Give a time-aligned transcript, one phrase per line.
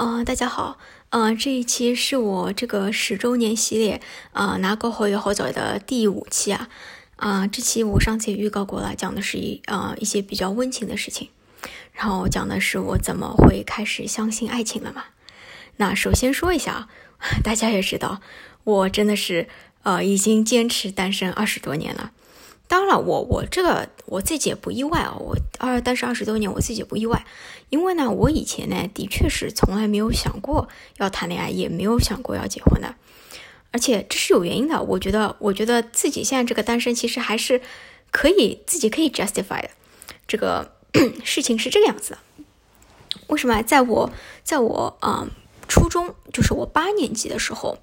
[0.00, 0.78] 嗯，大家好，
[1.10, 4.00] 嗯，这一期是我这个十周年系列，
[4.32, 6.68] 啊，拿高考也好走的第五期啊，
[7.16, 11.30] 啊，这期我上次也预告过了，讲的是一啊一些比较温情的事情，
[11.92, 15.06] 然后讲的是我怎么会开始相信爱情了嘛。
[15.78, 16.88] 那首先说一下啊，
[17.42, 18.20] 大家也知道，
[18.62, 19.48] 我真的是
[19.82, 22.12] 呃已经坚持单身二十多年了。
[22.68, 27.24] 当然了，我我这个我自己也不意外啊，我二单身二十多年，我自己也不意外，
[27.70, 32.94] 因为呢，我以前呢的确是从来没有想过要谈恋爱，也没有想过要结婚的，
[33.72, 34.82] 而且这是有原因的。
[34.82, 37.62] 我觉得，我觉得自己现在这个单身其实还是
[38.10, 39.70] 可以自己可以 justify 的。
[40.26, 40.72] 这个
[41.24, 42.18] 事情是这个样子的，
[43.28, 43.62] 为什么？
[43.62, 44.10] 在我
[44.44, 45.30] 在我嗯
[45.68, 47.78] 初中，就是我八年级的时候，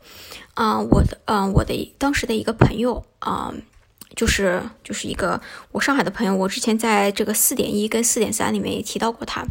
[0.53, 3.51] 啊，我的嗯我的当时的一个朋友啊。
[4.15, 9.43] 就是就是一个我上海的朋友，我之前在这个四点一跟四点三里面也提到过他。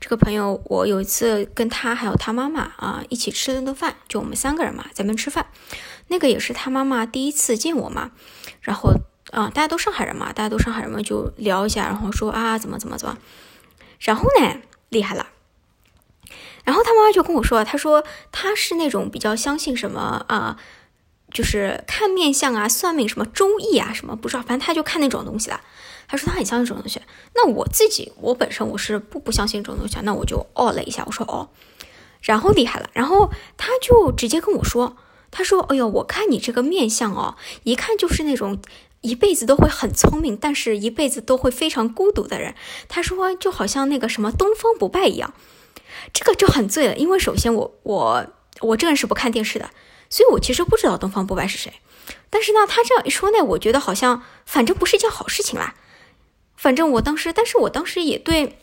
[0.00, 5.46] 这个朋友，我有一次跟他还有他妈妈啊一起吃了顿饭，就我们三个人嘛，在那边吃饭。
[6.08, 8.10] 那个也是他妈妈第一次见我嘛，
[8.60, 8.92] 然后
[9.30, 13.16] 啊，大家都上海人嘛，大家都上海人嘛，就聊一下，然后说啊怎么怎么怎么，
[14.00, 15.28] 然后呢厉害了，
[16.64, 20.58] 然后他妈妈就跟我说，他说他是那种比较相信什么啊。
[21.32, 25.58] 就是看面相啊，算命什么周易啊，什么不知道，反正他就看那种东西的。
[26.08, 27.00] 他说他很相信这种东西。
[27.34, 31.48] 那我自己，我本身我是不不相信这种东西，那我就哦了一下，我说哦，
[32.20, 34.96] 然后厉害了，然后他就直接跟我说，
[35.30, 38.60] 他说，哎呦，我看你这个面相哦，一看就是那种
[39.00, 42.54] 一辈子都会很聪明，但是一辈子都会非常孤独的人。
[42.88, 45.32] 他说就好像那个什么东方不败一样，
[46.12, 48.26] 这个就很醉了，因为首先我我
[48.60, 49.70] 我这个人是不看电视的。
[50.12, 51.72] 所以我其实不知道东方不败是谁，
[52.28, 55.74] 但是呢，他这样一说呢，我觉得好像反正不是一件好事情啦。
[56.54, 58.58] 反正我当时，但是我当时也对，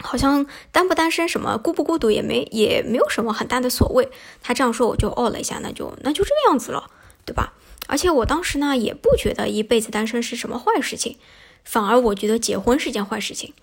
[0.00, 4.10] 好像单不单身什么孤不孤独也没也没有什么很大的所谓。
[4.42, 6.90] 他这样说我就哦了一下，那就那就这个样子了，
[7.24, 7.52] 对吧？
[7.86, 11.16] 而且我当时呢也不觉得一辈子单身是什么坏事情，
[11.62, 13.54] 反而我觉得结婚是件坏事情。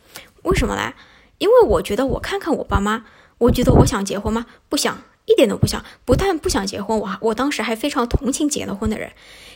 [0.44, 0.94] 为什么呢？
[1.40, 3.04] 因为我觉得我看看我爸妈，
[3.40, 4.46] 我觉得我想结婚吗？
[4.70, 5.04] 不想。
[5.26, 9.12] 一点都不想，不但不想结婚，我我当时还非常同情结了婚的人，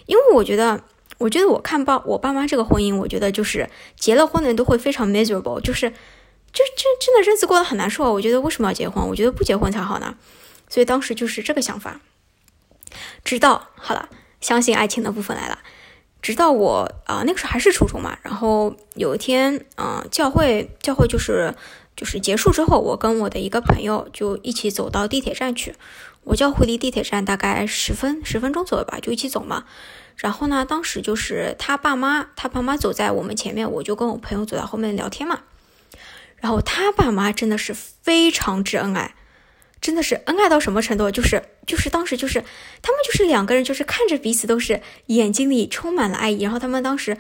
[0.05, 0.81] 因为我觉得，
[1.17, 8.11] 我觉得我看爸我爸妈这个婚姻，我觉得就是结了婚的人都会非常 miserable，就是，就真真的日子过得很难受啊。
[8.11, 9.05] 我觉得为什么要结婚？
[9.07, 10.15] 我觉得不结婚才好呢。
[10.69, 11.99] 所以当时就是这个想法。
[13.23, 14.09] 直到好了，
[14.39, 15.59] 相信爱情的部分来了。
[16.25, 21.53] 直到我啊，那个时候还是初中嘛，然后有一天，嗯，教会教会就是。
[21.97, 25.73] 就是结束之后，我跟我的一个朋友就一起走到地铁站去。
[26.25, 29.63] 我叫回离地铁站大概十分十分钟左右吧，就一起走嘛。
[30.17, 35.39] 然后呢，当时就是他爸妈，他爸妈走在我们前面，我就跟我朋友走在后面聊天嘛。
[36.41, 39.15] 然后他爸妈真的是非常之恩爱，
[39.81, 41.11] 真的是恩爱到什么程度？
[41.11, 42.43] 就是就是当时就是
[42.81, 46.41] 他们就是两个人，就是看着彼此都是眼睛里充满了爱意。
[46.41, 47.17] 然后他们当时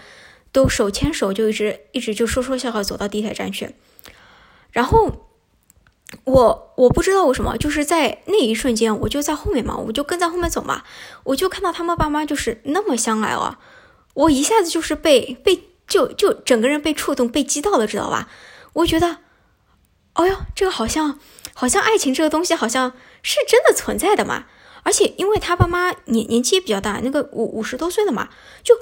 [0.51, 3.75] 都手牵手，就一直一直就说说笑笑走到地铁站去。
[4.71, 5.29] 然后
[6.23, 10.83] 我我不知道为什么，就是在那一瞬间，我就在后面嘛，我就跟在后面走嘛，
[11.23, 13.59] 我就看到他们爸妈就是那么相爱了，
[14.13, 18.29] 我一下子就是被被就就整个人被触动、被激到了，知道吧？
[18.73, 19.17] 我觉得，
[20.15, 21.19] 哦哟，这个好像
[21.53, 24.45] 好像爱情这个东西好像是真的存在的嘛，
[24.83, 28.29] 而且因为他爸妈年年纪也比较大，那个五五十多岁了嘛，
[28.63, 28.75] 就。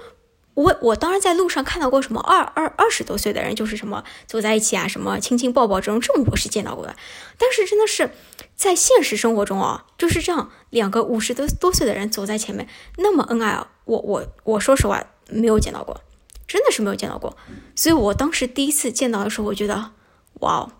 [0.55, 6.95] 我我当然在路上看到过什么二二二十多岁的人，就是什么走在一起啊，什么亲亲抱抱这种，这种我是见到过的。
[7.39, 8.11] 但是真的是
[8.55, 12.67] 在现实生活中啊，就是这样两个五十多多岁的人走在前面
[12.97, 15.99] 那么恩爱啊，我我我说实话没有见到过，
[16.47, 17.35] 真的是没有见到过。
[17.75, 19.93] 所以我当时第一次见到的时候，我觉得
[20.41, 20.71] 哇哦，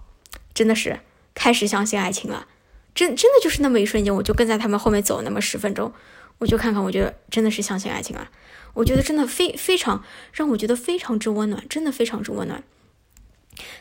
[0.54, 1.00] 真的是
[1.34, 2.48] 开始相信爱情了。
[2.96, 5.92] 真真的就是那么一瞬间，我就跟在他们后面走那么十分钟，
[6.38, 8.30] 我就看看，我觉得真的是相信爱情了。
[8.76, 12.64] 我觉得真的非非常让我觉得非常之温暖，真的非常之温暖。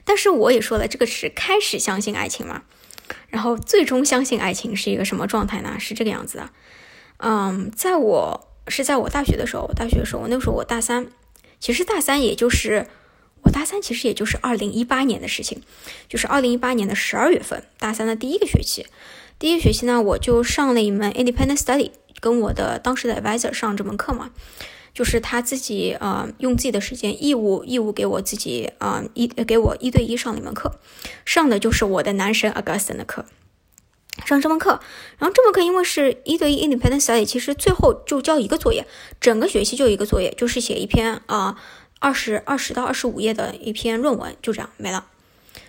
[0.04, 2.62] 但是我也说了，这个是开始相信爱情嘛，
[3.28, 5.76] 然后最终相信爱情是一个什么状态呢？
[5.78, 6.50] 是这个样子的。
[7.18, 11.06] 嗯，在我是在我大学的时候，大学的时候，我那时候我大三，
[11.58, 12.86] 其实大三也就是
[13.52, 15.62] 大三，其实也就是二零一八年的事情，
[16.08, 18.86] 就是二零一八年的十二月份，大三的第一个学期，
[19.38, 21.90] 第一个学期呢，我就上了一门 independent study，
[22.20, 24.30] 跟我的当时的 advisor 上这门课嘛。
[24.94, 30.78] 就是他自己呃用自己的时间义务义务给我自己啊一给我一对一上了一门课，
[31.24, 33.24] 上的就是我的男神 Augustine 的课，
[34.26, 34.82] 上这门课，
[35.16, 38.86] 然后这门课因为是一对一 independent study，其实最后就交一个作业，
[39.18, 41.56] 整个学期就一个作业，就是写一篇啊
[42.02, 45.06] 二十二十到二十五页的一篇论文，就这样没了。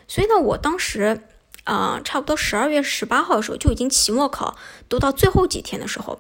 [0.08, 1.22] 所以呢，我当时
[1.64, 4.58] 啊，差不多十二月十八号的时候就已经期末考
[4.90, 6.20] 读到最后几天的时候，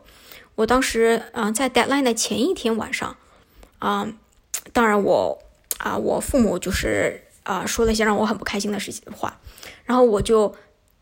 [0.53, 3.17] 我当时嗯在 deadline 的前一天晚上，
[3.79, 4.07] 啊，
[4.71, 5.39] 当然我
[5.79, 9.39] 啊我父母就是啊说了一些让我很不开心的事情话，
[9.83, 10.55] 然后我就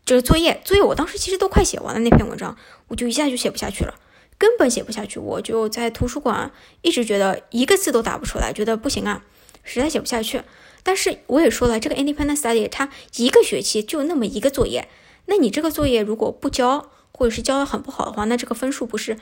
[0.06, 2.56] 就是作业作业我当时其实都快写完了那篇文章，
[2.88, 3.94] 我就一下就写不下去了，
[4.42, 6.50] 根本写不下去，我就在图书馆
[6.80, 9.24] 一直觉得一个字都打不出来，觉得不行啊，
[9.62, 10.42] 实在写不下去。
[10.82, 14.88] 但是我也说了，这个 independent study 它一个学期就那么一个作业，
[15.26, 19.16] 那你这个作业如果不交，或者是交的很不好的话，那这个分数不是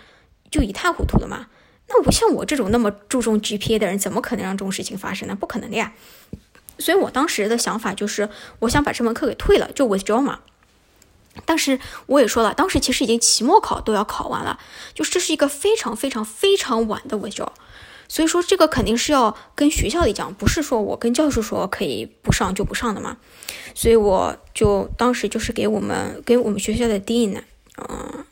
[0.51, 1.49] 就一塌糊涂了吗？
[1.89, 5.37] 那我像我这种那么注重 GPA 的人，怎么可能让这种事情发生呢？
[5.39, 5.93] 不可能的呀。
[6.79, 8.31] 所以我当时的想法就是，
[8.61, 10.41] 我想把这门课给退了，就 withdraw 嘛。
[11.45, 14.59] 但是我也说了，当时其实已经期末考都要考完了，
[14.95, 17.53] 就是这是一个非常非常非常晚的伪造。
[18.09, 23.17] 所以说这个肯定是要跟学校里讲，不是说我跟教授说可以不上就不上的嘛。
[23.73, 27.41] 所以我就当时就是给我们给我们学校的 dean，
[27.77, 28.25] 嗯，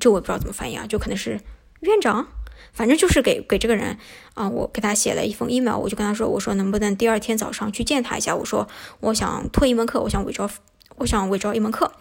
[0.00, 1.38] 这我也不知道怎么翻译啊，就可能是
[1.80, 2.26] 院长，
[2.72, 3.98] 反正就是给给这个人
[4.32, 8.66] 啊，我给他写了一封 email，我就跟他说，我说能不能第二天早上去见他一下，我说
[9.00, 10.48] 我想退一门课，我想伪造，
[10.96, 11.92] 我想伪造一门课，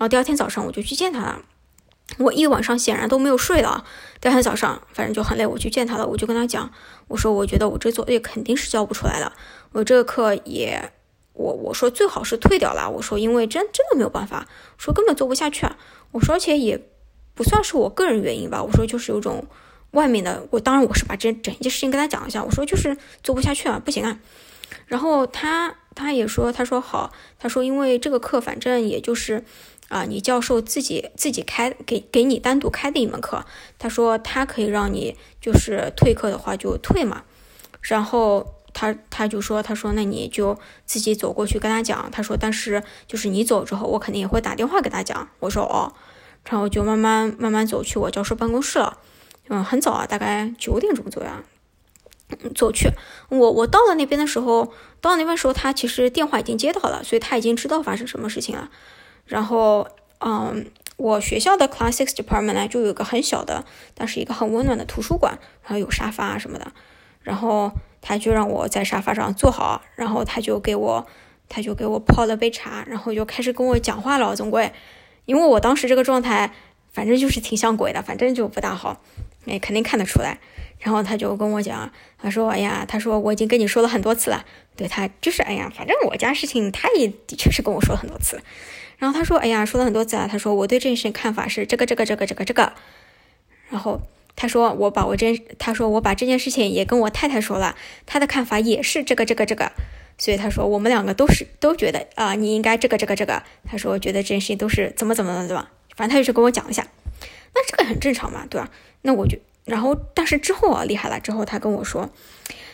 [0.00, 1.42] 然后第二天早上我就去见他了。
[2.16, 3.84] 我一晚上显然都没有睡了，
[4.18, 6.72] 第二天早上反正就很累，我去见他了，我就跟他讲，
[7.06, 9.30] 我说我觉得我这作业肯定是交不出来了，
[9.72, 10.90] 我这个课也，
[11.34, 14.48] 我我说最好是退掉了，我说因为真真的没有办法，
[14.78, 15.76] 说根本做不下去啊，
[16.12, 16.82] 我说而且也
[17.34, 19.44] 不算是我个人原因吧，我说就是有种
[19.90, 24.18] 外面的，我当然我是把这整一件事情跟他讲一下，我说就是做不下去啊，不行啊，
[24.86, 29.44] 然后他他也说，他说好，他说因为这个课反正也就是。
[29.90, 33.44] 啊，你教授自己自己开给给你单独开的一门课，
[33.76, 37.24] 他说他可以让你就是退课的话就退嘛，
[37.80, 40.56] 然后他他就说他说那你就
[40.86, 45.92] 自己走过去跟他讲，他说但是就是你走之后我肯定也会打电话给他讲，我说哦，
[46.48, 48.98] 然后就慢慢慢慢走去我教授办公室了，
[49.48, 51.30] 嗯，很早啊，大概九点钟左右，
[52.54, 52.88] 走去。
[53.28, 58.70] 我我到了那边的时候，到那边时候他其实电话已经接到了，所以他已经知道发生什么事情了。
[59.26, 59.86] 然后，
[60.18, 63.64] 嗯，我学校的 Classics Department 呢，就有个很小的，
[63.94, 66.72] 但是一个很温暖的图书馆，然后有沙发什么的。
[67.22, 67.70] 然后
[68.00, 71.06] 他就让我在沙发上坐好，然后他就给我，
[71.48, 74.34] 他就给我泡了杯茶，然后就开始跟我讲话了。
[74.34, 74.72] 总归，
[75.26, 76.50] 因为我当时这个状态，
[76.92, 79.02] 反正就是挺像鬼的，反正就不大好，
[79.46, 80.38] 哎，肯定看得出来。
[80.80, 84.44] 然后他就跟我讲，他说：“哎呀，他说我已经跟你说了很多次了，
[84.76, 88.40] 对他就是，哎呀，反正我家事情他也的确是跟我说了很多次。”
[88.98, 92.72] 然后他说：“哎呀，说了很多次啊。”他说：“我对这件事情看法是这个、这个、这个、这个、这个。”
[93.70, 94.00] 然后
[94.34, 95.36] 他说：“我把我这……
[95.58, 99.70] 他说我把这件事情也跟我太太说了，他的看法也是这个、这个、这个。
[100.18, 103.42] 所以他说我们两个都是都觉得啊，你应该这个、这个、这个。
[103.66, 105.70] 他说觉得这件事情都是怎么怎么的，对吧？
[105.96, 106.86] 反正他就是跟我讲一下。
[107.54, 108.70] 那这个很正常嘛，对吧？
[109.02, 111.20] 那我就然后，但是之后啊，厉害了。
[111.20, 112.10] 之后他跟我说，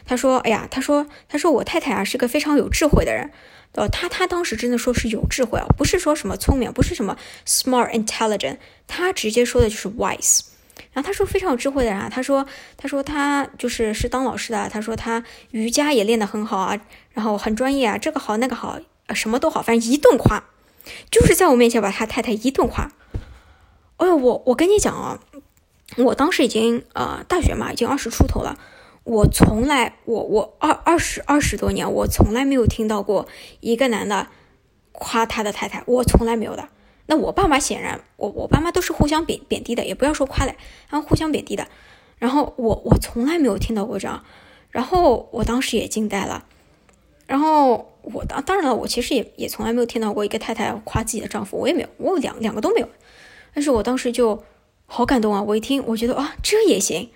[0.07, 3.31] 他说：‘哎呀，他说他说我太太啊是个非常有智慧的人。’”
[3.73, 7.15] 呃，他他当时真的说是有智慧啊，不是说什么聪明，不是什么
[7.47, 8.57] smart intelligent，
[8.87, 10.41] 他直接说的就是 wise。
[10.95, 12.47] 然后他说非常有智慧的人啊，他说
[12.79, 16.81] 他说他就是是当老师的，他说他瑜伽也练得很好啊，
[17.13, 18.79] 然后很专业啊，这个好那个好，
[19.15, 20.43] 什么都好，反正一顿夸，
[21.11, 22.91] 就是在我面前把他太太一顿夸。
[23.99, 25.21] 哎呦，我我跟你讲啊，
[25.97, 28.59] 我当时已经呃大学嘛，已经二十出头了。
[29.05, 33.29] 我从来，我我二二十二十多年，我从来没有听到过
[33.61, 34.27] 一个男的
[34.91, 36.69] 夸他的太太，我从来没有的。
[37.07, 40.57] 那我爸妈显然，我我爸妈都是互相贬贬低的，也不要说夸嘞，
[40.91, 41.69] 然后互相贬低的。
[42.19, 44.25] 然后我我从来没有听到过这样，
[44.71, 46.45] 然后我当时也惊呆了。
[47.29, 52.89] 然后我当当然了，我其实也也从来没有听到过一个太太夸自己的丈夫，我也没有，我两两个都没有。
[53.55, 54.43] 但是我当时就
[54.87, 55.43] 好感动啊！
[55.43, 57.11] 我一听，我觉得啊，这也行。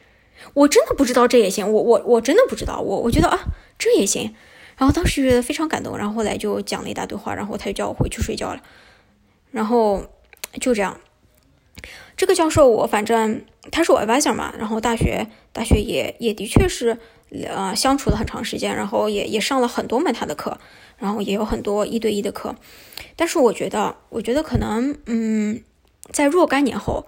[0.55, 3.39] 我真的不知道这也行，我我我真的不知道，我我觉得啊
[3.79, 4.35] 这也行，
[4.77, 8.63] 然后当时觉得非常感动，然后后来就讲了一大堆话，然后他就叫我回去睡觉了，
[9.51, 10.07] 然后
[10.61, 10.99] 就这样，
[12.17, 16.99] 这个教授我反正他是我 advisor 嘛，然后大学大学也也的确是
[17.47, 20.59] 呃相处了很长时间，然后也也上了很多门他的课，
[20.97, 22.57] 然后也有很多一对一的课，
[23.15, 25.63] 但是我觉得我觉得可能嗯
[26.11, 27.07] 在若干年后，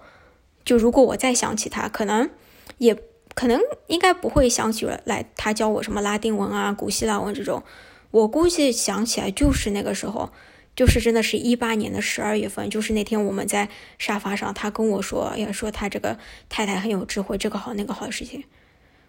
[0.63, 2.29] 就如果我再想起他，可能
[2.77, 2.97] 也。
[3.35, 7.63] 可能应该不会想起来，他教我什么拉丁文啊、古希腊文这种。
[8.11, 10.29] 我估计想起来就是那个时候，
[10.75, 18.43] 就是真的是一八年的十二月份，就是那天我们在沙发上，他跟我说，要说他这个太太很有智慧，这个好那个好的事情。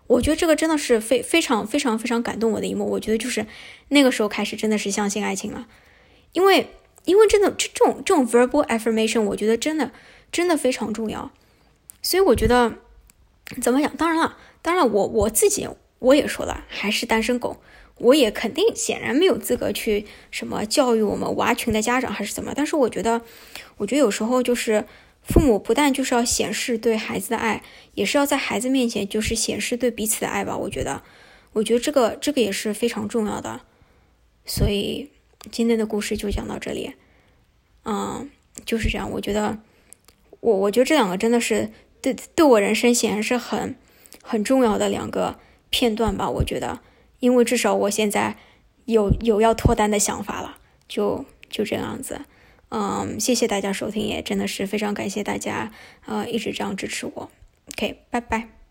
[0.06, 2.86] 我觉得这个真的是非非常非常非常感动我的一幕。
[2.92, 3.46] 我觉得就是
[3.88, 5.66] 那个时候开始，真的是相信爱情了，
[6.32, 6.70] 因为
[7.04, 9.90] 因为真的这这种这种 verbal affirmation，我觉得真的
[10.32, 11.30] 真的非常重要。
[12.04, 12.74] 所以我觉得
[13.60, 13.96] 怎么讲？
[13.96, 15.66] 当然了，当然我我自己
[15.98, 17.56] 我也说了，还是单身狗，
[17.96, 22.52] 我也肯定显然没有资格去什么教育我们娃群的家长还是怎么。
[22.54, 23.22] 但是我觉得，
[23.78, 24.86] 我觉得有时候就是
[25.22, 30.56] 父母不但就是要显示对孩子的爱，也是要在孩子面前就是显示对彼此的爱吧。
[30.56, 31.02] 我觉得，
[31.54, 33.62] 我觉得这个这个也是非常重要的。
[34.44, 35.10] 所以。
[35.52, 36.94] 今天的故事就讲到这里，
[37.84, 38.30] 嗯，
[38.64, 39.10] 就是这样。
[39.10, 39.58] 我觉得，
[40.40, 41.70] 我我觉得这两个真的是
[42.12, 43.74] 对对我人生显然是很
[44.22, 45.38] 很重要的两个
[45.70, 46.28] 片段吧。
[46.28, 46.80] 我觉得，
[47.20, 48.36] 因为至少我现在
[48.84, 52.20] 有有要脱单的想法了，就就这样子。
[52.68, 55.72] 嗯，谢谢大家收听，也真的是非常感谢大家，
[56.04, 57.30] 呃，一直这样支持我。
[57.72, 58.63] OK，拜拜。